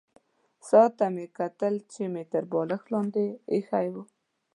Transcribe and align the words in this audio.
ساعت 0.67 0.91
ته 0.99 1.05
مې 1.13 1.23
وکتل 1.29 1.75
چې 1.91 2.01
مې 2.11 2.23
تر 2.31 2.43
بالښت 2.51 2.85
لاندې 2.93 3.23
ایښی 3.51 3.87
وو. 3.93 4.03